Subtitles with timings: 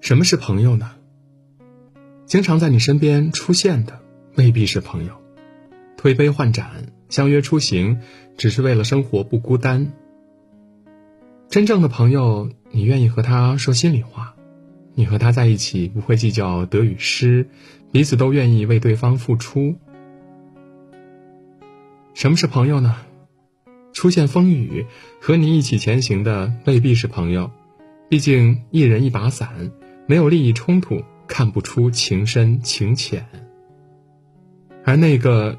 [0.00, 0.92] 什么是朋友呢？
[2.26, 4.00] 经常在你身边出现的
[4.36, 5.12] 未必是朋友，
[5.96, 8.00] 推杯换盏、相约出行，
[8.36, 9.92] 只是为了生活不孤单。
[11.48, 14.34] 真正的朋友，你愿意和他说心里话，
[14.94, 17.48] 你和他在一起不会计较得与失，
[17.92, 19.76] 彼此都愿意为对方付出。
[22.14, 22.96] 什么是朋友呢？
[23.92, 24.86] 出现风雨，
[25.20, 27.50] 和你一起前行的未必是朋友，
[28.08, 29.72] 毕竟一人一把伞，
[30.10, 33.28] 没有利益冲突，看不出情深情浅。
[34.84, 35.56] 而那个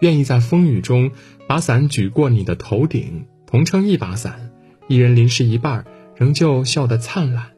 [0.00, 1.10] 愿意在风雨中
[1.46, 4.50] 把伞举过你的头顶，同撑一把伞，
[4.88, 5.86] 一人淋湿一半，
[6.16, 7.52] 仍旧笑得灿烂，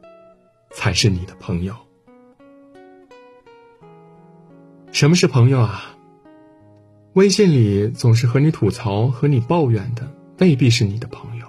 [0.71, 1.75] 才是你的朋友。
[4.93, 5.97] 什么是朋友啊？
[7.11, 10.09] 微信里总是和你吐槽、和你抱怨的。
[10.39, 11.45] 未必是你的朋友，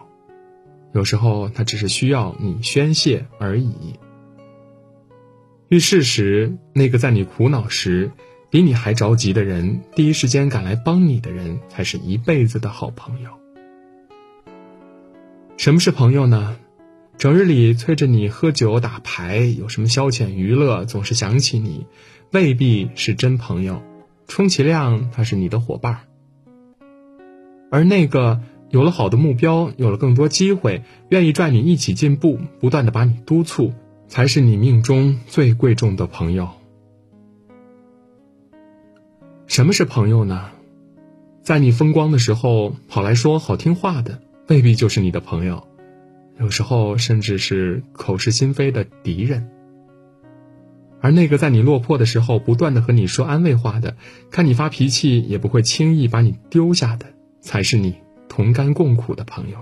[0.92, 3.96] 有时候他只是需要你宣泄而已。
[5.68, 8.10] 遇事时，那个在你苦恼时
[8.50, 13.30] 比你还着急的人，第一时间赶来帮你的人，才是一辈子的好朋友。
[15.56, 16.56] 什么是朋友呢？
[17.18, 21.84] 整日里催着你喝酒打牌，有什么消遣娱乐，总是想起你，
[22.32, 23.82] 未必是真朋友。
[24.26, 26.00] 充其量他是你的伙伴
[27.70, 28.40] 而那个。
[28.70, 33.72] 有了好的目标，有了更多机会，愿意拽你一起进步，不断的把你督促，
[34.08, 36.48] 才是你命中最贵重的朋友。
[39.46, 40.50] 什么是朋友呢？
[41.42, 45.68] 在你风光的时候跑来说好听话的，未必就是你的朋友，
[46.40, 49.48] 有时候甚至是口是心非的敌人。
[51.00, 53.96] 而那个在你落魄的时候不断的和你说安慰话的，
[54.30, 57.06] 看你发脾气也不会轻易把你丢下的，
[57.40, 57.94] 才是你。
[58.28, 59.58] 同甘共苦的朋友，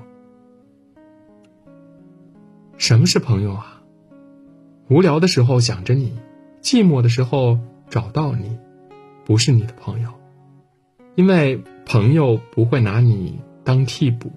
[2.77, 3.76] 什么是朋友啊？
[4.89, 6.17] 无聊的时候想着你，
[6.62, 7.59] 寂寞的时候
[7.91, 8.56] 找到你，
[9.25, 10.12] 不是你的朋友，
[11.16, 14.31] 因为朋友不会拿你当替补。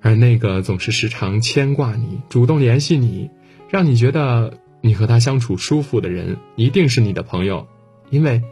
[0.00, 3.30] 而那个总是时常牵挂你、主动联系你，
[3.68, 7.68] 让你觉得你和他相处舒服的人，一定是你的朋友，
[8.08, 8.42] 因为，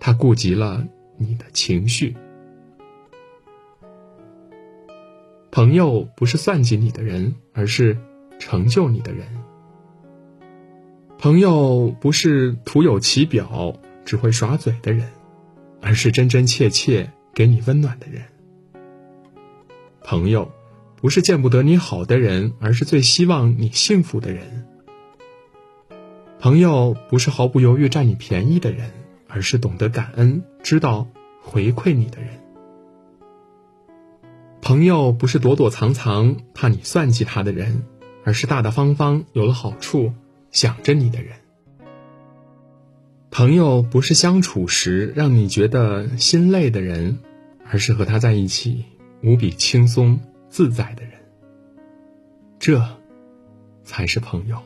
[0.00, 0.84] 他顾及了
[1.18, 2.16] 你的情绪。
[5.52, 7.96] 朋友不是算计你的人，而是
[8.38, 9.26] 成就你的人。
[11.18, 13.74] 朋友不是徒有其表、
[14.04, 15.10] 只会耍嘴的人，
[15.80, 18.22] 而是真真切切给你温暖的人。
[20.02, 20.52] 朋友
[20.96, 24.66] 不是见不得你好的人，而是最希望你幸福的人。
[26.38, 28.90] 朋友不是毫不犹豫占你便宜的人，
[29.26, 31.08] 而是懂得感恩、知道
[31.42, 32.28] 回馈你的人。
[34.60, 37.84] 朋友不是躲躲藏藏怕你算计他的人，
[38.26, 40.12] 而是大大方方有了好处
[40.50, 41.36] 想着你的人。
[43.30, 47.20] 朋友不是相处时让你觉得心累的人，
[47.70, 48.84] 而是和他在一起
[49.22, 51.12] 无比轻松自在的人。
[52.58, 52.84] 这，
[53.84, 54.60] 才是朋友。